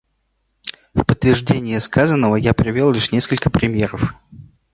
В 0.95 1.03
подтверждение 1.03 1.79
сказанного 1.79 2.35
я 2.35 2.55
привел 2.55 2.91
лишь 2.91 3.11
несколько 3.11 3.51
примеров. 3.51 4.15